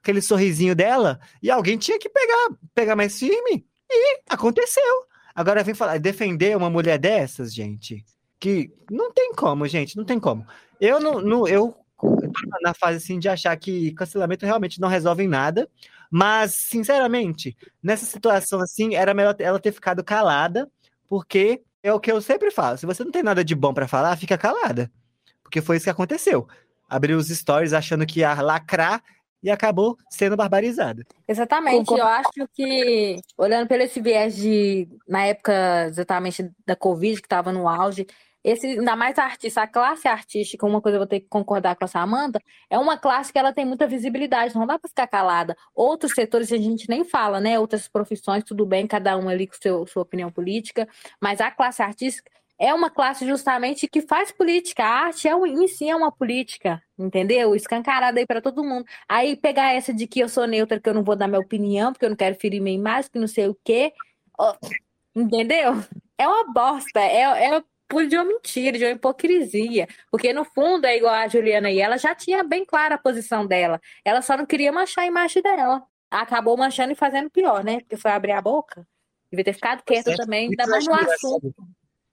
[0.00, 3.66] aquele sorrisinho dela, e alguém tinha que pegar, pegar mais firme.
[3.90, 5.06] E aconteceu.
[5.34, 8.04] Agora vem falar, defender uma mulher dessas, gente,
[8.38, 10.46] que não tem como, gente, não tem como.
[10.80, 11.74] Eu não, não eu
[12.62, 15.68] na fase assim de achar que cancelamento realmente não resolve em nada.
[16.10, 20.68] Mas, sinceramente, nessa situação assim, era melhor ela ter ficado calada,
[21.08, 22.76] porque é o que eu sempre falo.
[22.76, 24.90] Se você não tem nada de bom para falar, fica calada.
[25.42, 26.48] Porque foi isso que aconteceu.
[26.88, 29.02] Abriu os stories achando que ia lacrar
[29.42, 31.04] e acabou sendo barbarizada.
[31.26, 31.86] Exatamente.
[31.86, 32.02] Concordo.
[32.02, 37.52] Eu acho que, olhando pelo esse viés de, na época exatamente da Covid, que estava
[37.52, 38.06] no auge,
[38.42, 41.76] esse, ainda mais a artista, a classe artística, uma coisa eu vou ter que concordar
[41.76, 45.06] com a Samanta, é uma classe que ela tem muita visibilidade, não dá para ficar
[45.06, 45.56] calada.
[45.74, 47.58] Outros setores a gente nem fala, né?
[47.58, 50.88] Outras profissões, tudo bem, cada um ali com seu, sua opinião política,
[51.20, 54.84] mas a classe artística é uma classe justamente que faz política.
[54.84, 57.54] A arte é, em si é uma política, entendeu?
[57.54, 58.84] Escancarada aí para todo mundo.
[59.08, 61.90] Aí pegar essa de que eu sou neutra, que eu não vou dar minha opinião,
[61.90, 63.94] porque eu não quero ferir minha imagem, que não sei o quê.
[65.16, 65.72] Entendeu?
[66.18, 67.00] É uma bosta.
[67.00, 67.64] É, é
[68.08, 69.88] de uma mentira, de uma hipocrisia.
[70.10, 73.46] Porque, no fundo, é igual a Juliana e ela já tinha bem clara a posição
[73.46, 73.80] dela.
[74.04, 75.82] Ela só não queria manchar a imagem dela.
[76.10, 77.80] Acabou manchando e fazendo pior, né?
[77.80, 78.86] Porque foi abrir a boca.
[79.30, 81.54] Devia ter ficado quieta também, ainda mais no assunto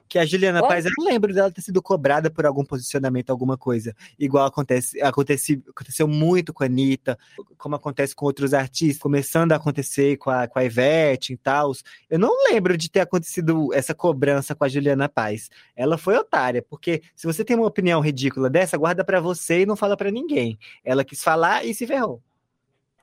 [0.08, 3.58] que a Juliana Paz, eu não lembro dela ter sido cobrada por algum posicionamento, alguma
[3.58, 3.96] coisa.
[4.17, 7.17] Igual acontece, acontece, aconteceu muito com a Anitta,
[7.58, 11.72] como acontece com outros artistas, começando a acontecer com a, com a Ivete e tal.
[12.10, 15.50] Eu não lembro de ter acontecido essa cobrança com a Juliana Paz.
[15.76, 19.65] Ela foi otária, porque se você tem uma opinião ridícula dessa, guarda para você e
[19.65, 20.58] não fala para ninguém.
[20.84, 22.22] Ela quis falar e se ferrou.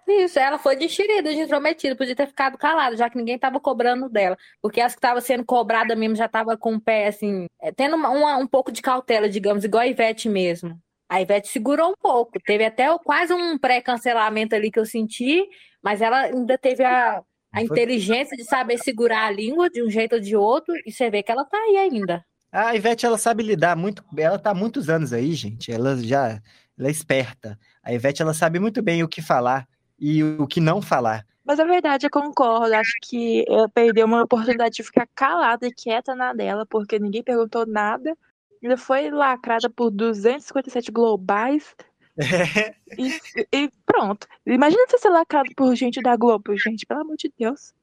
[0.06, 3.58] Isso, ela foi de enxerida, de intrometida, podia ter ficado calada, já que ninguém estava
[3.58, 4.36] cobrando dela.
[4.60, 7.96] Porque as que estavam sendo cobradas mesmo já estavam com o pé, assim, é, tendo
[7.96, 10.78] uma, uma, um pouco de cautela, digamos, igual a Ivete mesmo.
[11.08, 15.42] A Ivete segurou um pouco, teve até quase um pré-cancelamento ali que eu senti,
[15.82, 20.16] mas ela ainda teve a, a inteligência de saber segurar a língua de um jeito
[20.16, 22.24] ou de outro, e você vê que ela tá aí ainda.
[22.52, 26.40] A Ivete, ela sabe lidar muito, ela tá há muitos anos aí, gente, ela já,
[26.78, 27.58] ela é esperta.
[27.82, 29.66] A Ivete, ela sabe muito bem o que falar
[29.98, 31.26] e o que não falar.
[31.44, 32.74] Mas a verdade, eu concordo.
[32.74, 37.22] Acho que eu perdi uma oportunidade de ficar calada e quieta na dela, porque ninguém
[37.22, 38.16] perguntou nada.
[38.62, 41.74] Ainda foi lacrada por 257 globais.
[42.16, 42.74] É.
[42.96, 43.10] E,
[43.52, 44.24] e, pronto.
[44.46, 47.74] Imagina você ser lacrado por gente da Globo, gente, pelo amor de Deus.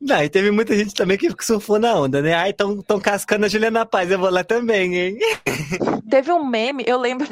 [0.00, 2.32] Não, e teve muita gente também que surfou na onda, né?
[2.32, 5.18] Ai, estão cascando a Juliana Paz, eu vou lá também, hein?
[6.08, 7.26] Teve um meme, eu lembro,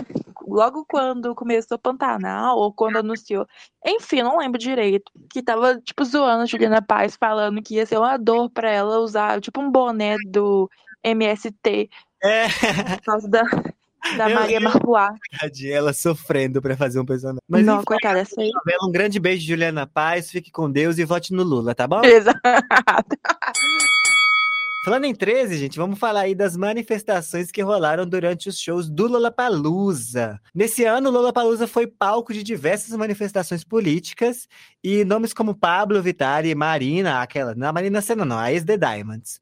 [0.47, 3.47] logo quando começou Pantanal, ou quando anunciou,
[3.85, 7.99] enfim, não lembro direito, que tava, tipo, zoando a Juliana Paz, falando que ia ser
[7.99, 10.71] uma dor pra ela usar, tipo, um boné do
[11.03, 11.91] MST.
[12.23, 12.47] É.
[12.97, 13.43] Por causa da,
[14.17, 15.15] da Maria Marruá.
[15.65, 17.41] Ela sofrendo pra fazer um personagem.
[17.49, 18.51] Mas não, enfim, coitada, essa aí.
[18.83, 20.31] Um grande beijo, Juliana Paz.
[20.31, 22.03] Fique com Deus e vote no Lula, tá bom?
[22.05, 22.39] Exato.
[24.87, 29.09] Falando em 13, gente, vamos falar aí das manifestações que rolaram durante os shows do
[29.09, 30.41] Lollapalooza.
[30.55, 34.47] Nesse ano, o Lollapalooza foi palco de diversas manifestações políticas
[34.85, 38.79] e nomes como Pablo Vittar e Marina, aquela, não a Marina Senna não, a ex-The
[38.79, 39.41] Diamonds,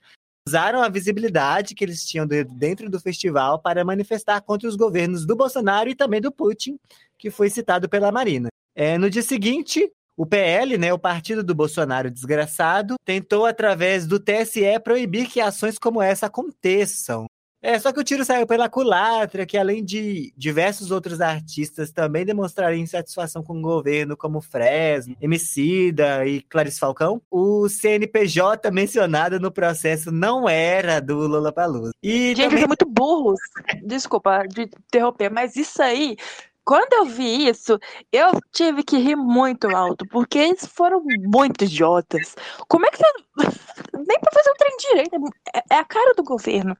[0.48, 5.36] usaram a visibilidade que eles tinham dentro do festival para manifestar contra os governos do
[5.36, 6.78] Bolsonaro e também do Putin,
[7.18, 8.48] que foi citado pela Marina.
[8.74, 14.20] É, no dia seguinte, o PL, né, o partido do Bolsonaro desgraçado, tentou, através do
[14.20, 17.26] TSE, proibir que ações como essa aconteçam.
[17.66, 22.22] É, só que o tiro saiu pela culatra, que além de diversos outros artistas também
[22.22, 29.50] demonstrarem insatisfação com o governo, como Fresno, Emicida e Clarice Falcão, o CNPJ mencionado no
[29.50, 31.92] processo não era do Lollapalooza.
[32.02, 32.66] E Gente, também...
[32.66, 33.40] muito burros.
[33.82, 36.18] Desculpa de interromper, mas isso aí
[36.64, 37.78] quando eu vi isso,
[38.10, 42.34] eu tive que rir muito alto, porque eles foram muito idiotas.
[42.68, 43.02] Como é que.
[44.06, 45.16] Nem pra fazer um trem direito.
[45.54, 46.76] É, é a cara do governo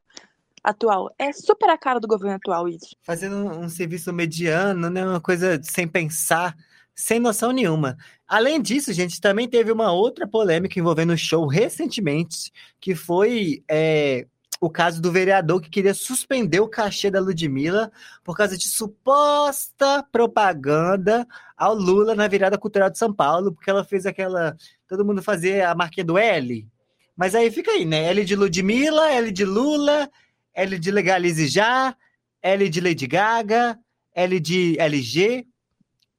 [0.63, 1.15] atual.
[1.19, 2.97] É super a cara do governo atual isso.
[3.03, 5.05] Fazendo um serviço mediano, né?
[5.05, 6.57] Uma coisa sem pensar,
[6.95, 7.97] sem noção nenhuma.
[8.27, 14.27] Além disso, gente, também teve uma outra polêmica envolvendo o show recentemente, que foi é,
[14.65, 20.03] o caso do vereador que queria suspender o cachê da Ludmilla por causa de suposta
[20.11, 24.57] propaganda ao Lula na virada cultural de São Paulo, porque ela fez aquela.
[24.89, 26.67] Todo mundo fazia a marquinha do L.
[27.17, 28.05] Mas aí fica aí, né?
[28.11, 30.11] L de Ludmilla, L de Lula,
[30.55, 31.97] L de Legalize Já,
[32.43, 33.79] L de Lady Gaga,
[34.15, 35.47] L de LG,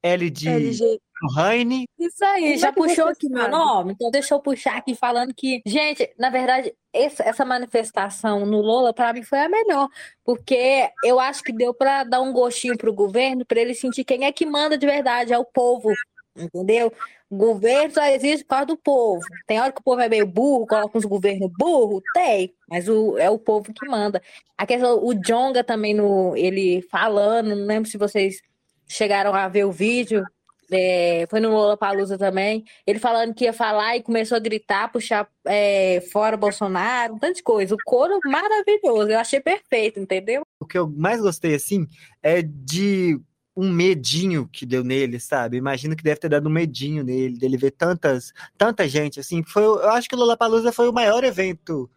[0.02, 1.00] L de LG.
[1.34, 1.86] Raine.
[1.98, 3.50] Isso aí, Como já é que puxou aqui meu sabe?
[3.52, 3.92] nome?
[3.92, 9.12] Então deixa eu puxar aqui falando que, gente, na verdade, essa manifestação no Lola, para
[9.12, 9.88] mim, foi a melhor,
[10.24, 14.24] porque eu acho que deu para dar um gostinho pro governo, para ele sentir quem
[14.24, 15.92] é que manda de verdade, é o povo,
[16.36, 16.92] entendeu?
[17.28, 19.20] O governo só existe por causa do povo.
[19.46, 23.18] Tem hora que o povo é meio burro, coloca uns governos burros, tem, mas o,
[23.18, 24.22] é o povo que manda.
[24.56, 28.40] A questão, o Jonga também, no, ele falando, não lembro se vocês
[28.86, 30.24] chegaram a ver o vídeo,
[30.70, 35.28] é, foi no Lollapalooza também, ele falando que ia falar e começou a gritar, puxar
[35.44, 37.74] é, fora Bolsonaro, um tanto de coisa.
[37.74, 40.42] O coro maravilhoso, eu achei perfeito, entendeu?
[40.60, 41.86] O que eu mais gostei, assim,
[42.22, 43.20] é de
[43.56, 45.56] um medinho que deu nele, sabe?
[45.56, 49.42] Imagino que deve ter dado um medinho nele, dele ver tantas, tanta gente, assim.
[49.42, 51.90] Foi, eu acho que o Lollapalooza foi o maior evento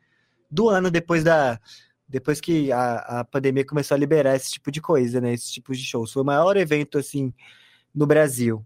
[0.50, 1.60] do ano depois da
[2.10, 5.34] depois que a, a pandemia começou a liberar esse tipo de coisa, né?
[5.34, 6.12] Esse tipo de shows.
[6.12, 7.32] Foi o maior evento, assim,
[7.94, 8.66] no Brasil.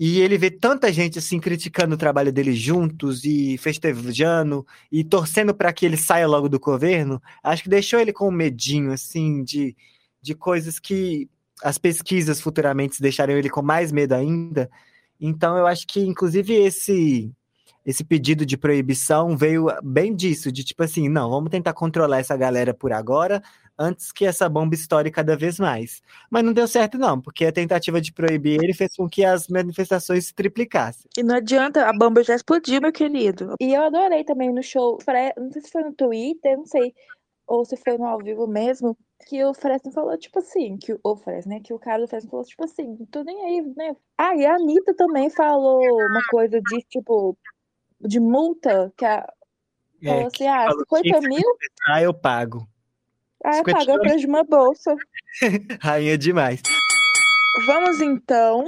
[0.00, 5.52] E ele vê tanta gente, assim, criticando o trabalho dele juntos e festejando e torcendo
[5.52, 9.42] para que ele saia logo do governo, acho que deixou ele com um medinho, assim,
[9.42, 9.76] de,
[10.22, 11.28] de coisas que
[11.62, 14.70] as pesquisas futuramente deixariam ele com mais medo ainda.
[15.20, 17.32] Então, eu acho que, inclusive, esse
[17.88, 22.36] esse pedido de proibição veio bem disso, de tipo assim, não, vamos tentar controlar essa
[22.36, 23.42] galera por agora,
[23.78, 26.02] antes que essa bomba estoure cada vez mais.
[26.30, 29.46] Mas não deu certo, não, porque a tentativa de proibir ele fez com que as
[29.48, 31.08] manifestações se triplicassem.
[31.16, 33.54] E não adianta, a bomba já explodiu, meu querido.
[33.60, 34.98] E eu adorei também no show,
[35.36, 36.92] não sei se foi no Twitter, não sei,
[37.46, 41.00] ou se foi no ao vivo mesmo, que o Fresno falou, tipo assim, que o,
[41.02, 43.62] o Fresno, né, que o cara do Fresno falou, tipo assim, não tô nem aí,
[43.76, 43.96] né.
[44.16, 47.36] Ah, e a Anitta também falou uma coisa de, tipo,
[48.00, 49.26] de multa, que a,
[50.04, 51.46] falou É, assim, ah, falou 50 que- mil?
[51.88, 52.68] ah, eu pago.
[53.44, 54.96] Ah, 50 pagou o preço de uma bolsa.
[55.80, 56.60] Rainha demais.
[57.66, 58.64] Vamos então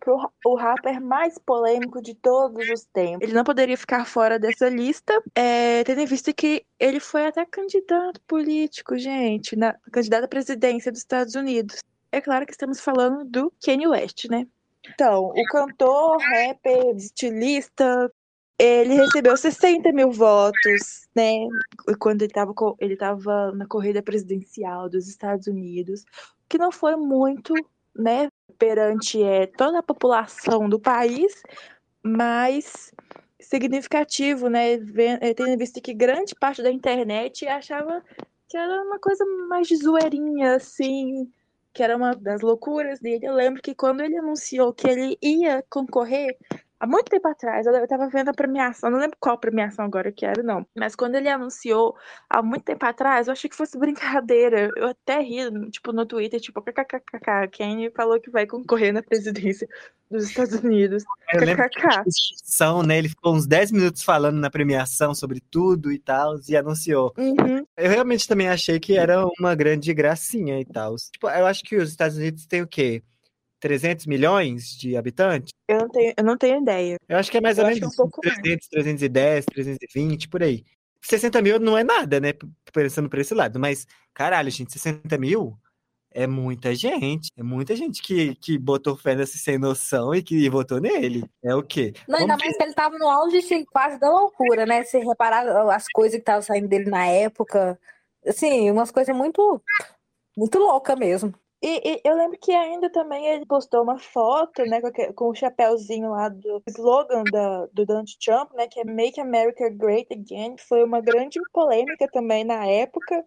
[0.00, 3.22] pro o rapper mais polêmico de todos os tempos.
[3.22, 7.44] Ele não poderia ficar fora dessa lista, é, tendo em vista que ele foi até
[7.46, 11.78] candidato político, gente, na candidato à presidência dos Estados Unidos.
[12.10, 14.46] É claro que estamos falando do Kanye West, né?
[14.84, 18.12] Então, o cantor, rapper, estilista,
[18.64, 21.48] ele recebeu 60 mil votos, né?
[21.98, 26.04] Quando ele estava ele tava na corrida presidencial dos Estados Unidos,
[26.48, 27.52] que não foi muito,
[27.94, 28.28] né?
[28.56, 31.42] Perante é, toda a população do país,
[32.04, 32.92] mas
[33.40, 34.74] significativo, né?
[34.74, 38.00] Eh, Tendo em vista que grande parte da internet achava
[38.48, 41.28] que era uma coisa mais de zoeirinha, assim,
[41.72, 43.26] que era uma das loucuras dele.
[43.26, 46.36] Eu lembro que quando ele anunciou que ele ia concorrer,
[46.82, 50.26] há muito tempo atrás, eu tava vendo a premiação, não lembro qual premiação agora que
[50.26, 50.66] era, não.
[50.76, 51.94] Mas quando ele anunciou,
[52.28, 54.68] há muito tempo atrás, eu achei que fosse brincadeira.
[54.76, 59.68] Eu até ri, tipo, no Twitter, tipo, kkkk, Kanye falou que vai concorrer na presidência
[60.10, 61.04] dos Estados Unidos.
[61.30, 62.02] KKK.
[62.04, 62.98] discussão, né?
[62.98, 67.14] Ele ficou uns 10 minutos falando na premiação sobre tudo e tal, e anunciou.
[67.16, 67.64] Uhum.
[67.76, 70.96] Eu realmente também achei que era uma grande gracinha e tal.
[70.96, 73.04] Tipo, eu acho que os Estados Unidos têm o quê?
[73.62, 75.52] 300 milhões de habitantes?
[75.68, 76.96] Eu não tenho, eu não tenho ideia.
[77.08, 78.36] Eu acho que é mais ou Eu menos que é um pouco mais.
[78.38, 80.64] 300, 310, 320, por aí.
[81.00, 82.32] 60 mil não é nada, né?
[82.72, 83.60] Pensando por esse lado.
[83.60, 85.56] Mas, caralho, gente, 60 mil
[86.10, 87.30] é muita gente.
[87.36, 91.24] É muita gente que, que botou fé nesse sem noção e que votou nele.
[91.40, 91.94] É o quê?
[92.08, 94.82] Não, ainda Vamos mais que ele tava no auge assim, quase da loucura, né?
[94.82, 97.78] Se reparar as coisas que estavam saindo dele na época,
[98.26, 99.62] assim, umas coisas muito,
[100.36, 101.32] muito louca mesmo.
[101.62, 105.28] E, e eu lembro que ainda também ele postou uma foto, né, com, aque- com
[105.28, 110.12] o chapéuzinho lá do slogan da, do Donald Trump, né, que é Make America Great
[110.12, 113.24] Again, foi uma grande polêmica também na época,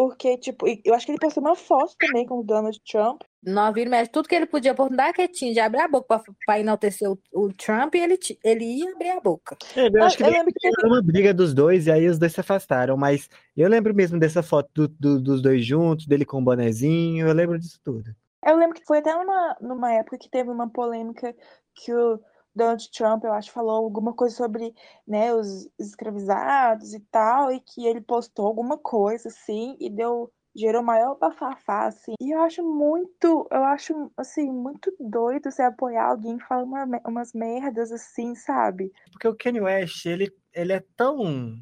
[0.00, 3.20] porque, tipo, eu acho que ele postou uma foto também com o Donald Trump.
[3.42, 6.32] Não vira mexe tudo que ele podia por dar quietinho de abrir a boca pra,
[6.46, 9.58] pra enaltecer o, o Trump e ele, ele ia abrir a boca.
[9.76, 12.18] É, eu acho que eu lembro que teve uma briga dos dois e aí os
[12.18, 12.96] dois se afastaram.
[12.96, 17.28] Mas eu lembro mesmo dessa foto do- do- dos dois juntos, dele com o bonezinho.
[17.28, 18.10] Eu lembro disso tudo.
[18.46, 21.34] Eu lembro que foi até numa, numa época que teve uma polêmica
[21.74, 22.18] que o
[22.60, 24.74] Donald Trump, eu acho, falou alguma coisa sobre,
[25.08, 30.82] né, os escravizados e tal, e que ele postou alguma coisa assim e deu gerou
[30.82, 32.12] maior bafafá assim.
[32.20, 37.00] E eu acho muito, eu acho assim muito doido você apoiar alguém que fala uma
[37.06, 38.92] umas merdas assim, sabe?
[39.12, 41.54] Porque o Kanye West, ele, ele é tão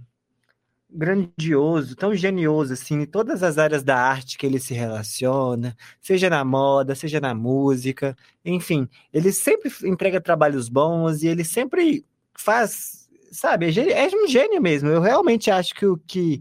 [0.90, 6.30] grandioso, tão genioso, assim, em todas as áreas da arte que ele se relaciona, seja
[6.30, 13.08] na moda, seja na música, enfim, ele sempre entrega trabalhos bons e ele sempre faz,
[13.30, 14.88] sabe, é, é um gênio mesmo.
[14.88, 16.40] Eu realmente acho que o que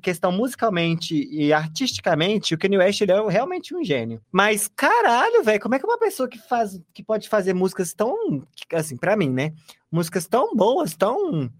[0.00, 4.22] questão musicalmente e artisticamente, o Kanye West ele é realmente um gênio.
[4.30, 8.46] Mas caralho, velho, como é que uma pessoa que faz que pode fazer músicas tão
[8.72, 9.52] assim, para mim, né?
[9.90, 11.50] Músicas tão boas, tão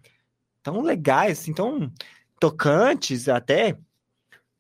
[0.62, 1.90] tão legais, assim, tão
[2.42, 3.78] tocantes até,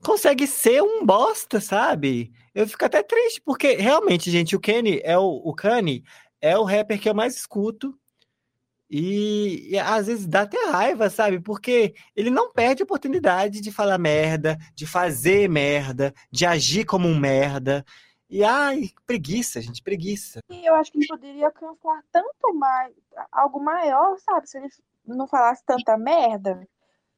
[0.04, 2.32] consegue ser um bosta, sabe?
[2.54, 6.04] Eu fico até triste, porque realmente, gente, o Kenny é o, o Kanye
[6.40, 7.98] é o rapper que eu mais escuto.
[8.88, 11.40] E, e, às vezes dá até raiva, sabe?
[11.40, 17.08] Porque ele não perde a oportunidade de falar merda, de fazer merda, de agir como
[17.08, 17.84] um merda.
[18.30, 20.38] E ai, preguiça, gente, preguiça.
[20.48, 22.94] E eu acho que ele poderia alcançar tanto mais,
[23.32, 24.48] algo maior, sabe?
[24.48, 24.68] Se ele
[25.04, 26.64] não falasse tanta merda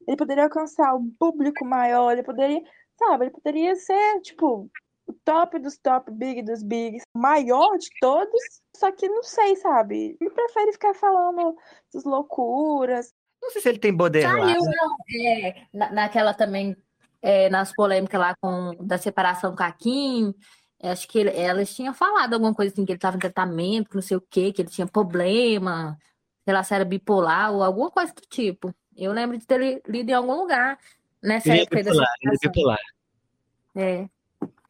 [0.07, 2.63] ele poderia alcançar um público maior, ele poderia,
[2.99, 4.71] sabe, ele poderia ser, tipo,
[5.07, 8.41] o top dos top, big dos bigs, maior de todos,
[8.77, 10.17] só que não sei, sabe?
[10.21, 11.57] Ele prefere ficar falando
[11.89, 13.13] essas loucuras.
[13.43, 14.41] Não sei se ele tem borderline.
[14.41, 16.77] Saiu, não, é, na, naquela também,
[17.21, 20.35] é, nas polêmicas lá com, da separação com a Kim,
[20.83, 23.97] acho que ele, elas tinham falado alguma coisa assim, que ele estava em tratamento, que
[23.97, 25.99] não sei o quê, que ele tinha problema,
[26.45, 28.75] sei lá se era bipolar ou alguma coisa do tipo.
[28.97, 30.79] Eu lembro de ter lido em algum lugar
[31.23, 32.79] nessa ele é época bipolar, ele é bipolar.
[33.77, 34.09] É.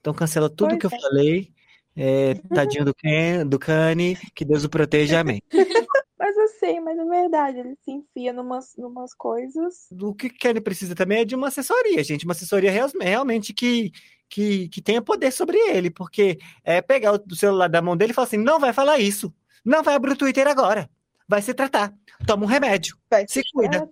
[0.01, 1.01] Então cancela tudo Pois que eu é.
[1.01, 1.53] falei.
[1.97, 5.41] É, tadinho do, Ken, do Kanye, que Deus o proteja, amém.
[6.19, 9.89] Mas eu sei, mas é verdade, ele se enfia numas, numas coisas.
[10.01, 12.25] O que o Kanye precisa também é de uma assessoria, gente.
[12.25, 13.93] Uma assessoria real- realmente que,
[14.29, 18.13] que, que tenha poder sobre ele, porque é pegar o o celular da mão dele
[18.13, 20.89] e falar assim: não vai falar isso, não vai abrir o Twitter agora,
[21.29, 21.93] vai se tratar,
[22.27, 23.89] toma um remédio, Vai se cuida.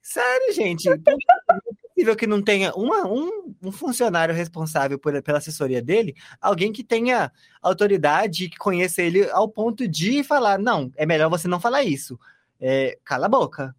[0.00, 0.88] Sério, gente.
[0.88, 1.60] Não é
[1.94, 6.82] possível que não tenha uma, um, um funcionário responsável por- pela assessoria dele, alguém que
[6.82, 7.30] tenha
[7.60, 12.18] autoridade, que conheça ele ao ponto de falar: não, é melhor você não falar isso.
[12.60, 13.76] É, cala a boca.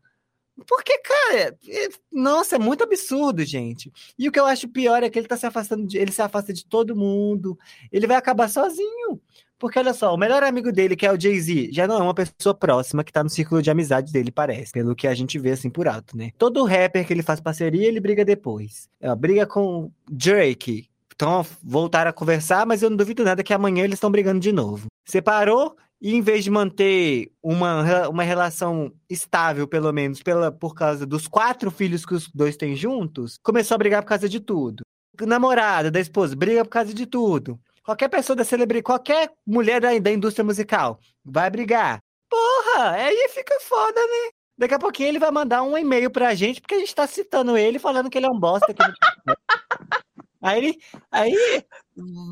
[0.67, 3.91] Porque, cara, é- nossa, é muito absurdo, gente.
[4.17, 6.21] E o que eu acho pior é que ele tá se afastando, de, ele se
[6.21, 7.57] afasta de todo mundo.
[7.91, 9.19] Ele vai acabar sozinho.
[9.57, 12.13] Porque olha só, o melhor amigo dele, que é o Jay-Z, já não é uma
[12.13, 14.73] pessoa próxima que tá no círculo de amizade dele, parece.
[14.73, 16.31] Pelo que a gente vê assim por alto, né?
[16.37, 18.89] Todo rapper que ele faz parceria, ele briga depois.
[18.99, 20.89] É, briga com Drake.
[21.15, 24.51] Então, voltaram a conversar, mas eu não duvido nada que amanhã eles estão brigando de
[24.51, 24.87] novo.
[25.05, 31.05] Separou e em vez de manter uma, uma relação estável, pelo menos, pela, por causa
[31.05, 34.83] dos quatro filhos que os dois têm juntos, começou a brigar por causa de tudo.
[35.21, 37.57] Namorada da esposa, briga por causa de tudo.
[37.85, 41.99] Qualquer pessoa da celebridade, qualquer mulher da, da indústria musical vai brigar.
[42.29, 44.29] Porra, aí fica foda, né?
[44.57, 47.55] Daqui a pouquinho ele vai mandar um e-mail pra gente, porque a gente tá citando
[47.57, 48.73] ele, falando que ele é um bosta.
[48.77, 49.35] não-
[50.41, 50.77] aí.
[51.09, 51.63] Aí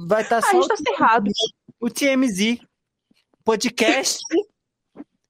[0.08, 1.32] vai estar A só gente tá cerrado.
[1.80, 2.60] o TMZ.
[3.44, 4.20] Podcast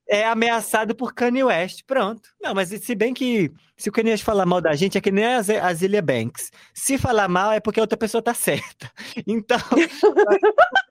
[0.10, 1.82] é ameaçado por Kanye West.
[1.88, 2.30] Pronto.
[2.42, 5.10] Não, mas se bem que se o Kanye West falar mal da gente, é que
[5.12, 6.52] nem a Zé- a Zilia Banks.
[6.74, 8.92] Se falar mal, é porque a outra pessoa tá certa.
[9.28, 9.58] Então.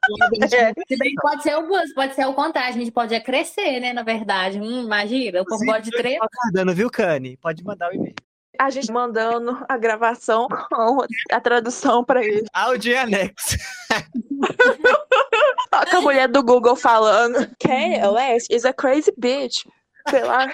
[0.53, 0.73] É.
[0.89, 3.79] Se bem que pode ser o pode ser o contrário, a gente pode é crescer,
[3.79, 3.93] né?
[3.93, 4.59] Na verdade.
[4.61, 6.19] Hum, imagina, o povo pode Tô tremer.
[6.21, 7.37] aguardando, viu, Kanye?
[7.37, 8.15] Pode mandar o e-mail.
[8.59, 12.45] A gente mandando a gravação com a tradução pra ele.
[12.53, 13.57] Áudio e anexo.
[15.71, 17.49] Com a mulher do Google falando.
[17.61, 19.65] Kanye West is a crazy bitch.
[20.09, 20.49] Sei lá.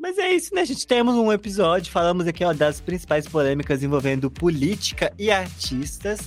[0.00, 0.86] Mas é isso, né, gente?
[0.86, 6.20] Temos um episódio, falamos aqui ó, das principais polêmicas envolvendo política e artistas.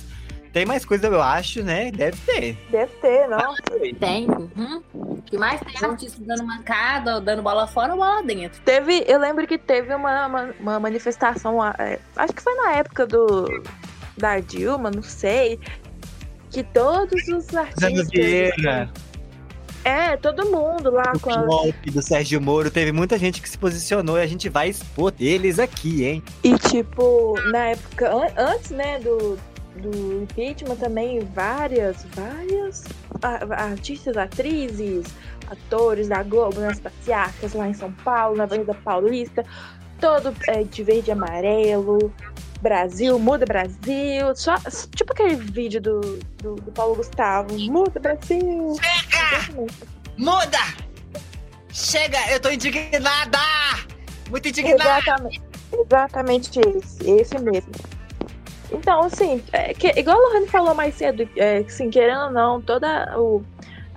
[0.52, 1.90] Tem mais coisa, eu acho, né?
[1.90, 2.56] Deve ter.
[2.70, 3.54] Deve ter, não.
[4.00, 4.26] Tem.
[4.26, 4.82] Uhum.
[4.94, 8.60] O que mais tem artista dando mancada, ou dando bola fora ou bola dentro.
[8.62, 13.06] Teve, eu lembro que teve uma, uma, uma manifestação, é, acho que foi na época
[13.06, 13.46] do
[14.16, 15.60] da Dilma, não sei,
[16.50, 18.90] que todos os artistas, Vieira,
[19.84, 23.48] é, todo mundo lá do com a, golpe do Sérgio Moro, teve muita gente que
[23.48, 26.22] se posicionou e a gente vai expor eles aqui, hein?
[26.42, 29.38] e tipo, na época an- antes, né, do
[29.78, 32.82] do impeachment também várias, várias
[33.50, 35.06] artistas, atrizes,
[35.48, 39.44] atores da Globo nas passeatas lá em São Paulo, na Avenida Paulista,
[40.00, 42.12] todo é, de verde e amarelo,
[42.60, 44.56] Brasil, muda Brasil, só,
[44.94, 46.00] tipo aquele vídeo do,
[46.42, 48.74] do, do Paulo Gustavo, muda Brasil.
[48.74, 49.74] Exatamente.
[50.16, 50.58] Muda!
[51.72, 53.38] Chega, eu tô indignada!
[54.30, 54.82] Muito indignada!
[54.90, 55.42] Exatamente,
[55.72, 57.72] exatamente esse, esse mesmo.
[58.70, 62.60] Então, assim, é, que- igual a Lohane falou mais cedo, é, assim, querendo ou não,
[62.60, 63.42] toda o,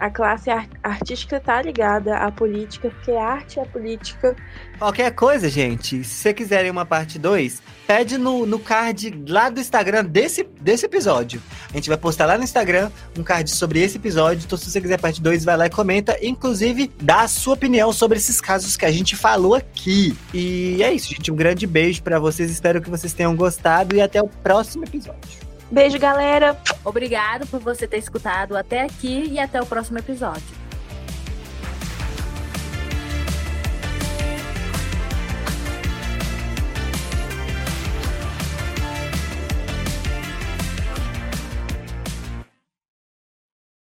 [0.02, 4.36] A classe ar- artística tá ligada à política, porque arte é política.
[4.80, 9.60] Qualquer coisa, gente, se você quiserem uma parte 2, pede no, no card lá do
[9.60, 11.39] Instagram desse, desse episódio.
[11.70, 14.43] A gente vai postar lá no Instagram um card sobre esse episódio.
[14.43, 16.18] Então, se você quiser parte 2, vai lá e comenta.
[16.20, 20.18] Inclusive, dá a sua opinião sobre esses casos que a gente falou aqui.
[20.34, 21.32] E é isso, gente.
[21.32, 22.49] Um grande beijo pra vocês.
[22.49, 25.51] Espero que vocês tenham gostado e até o próximo episódio.
[25.72, 26.57] Beijo, galera!
[26.84, 30.61] Obrigado por você ter escutado até aqui e até o próximo episódio.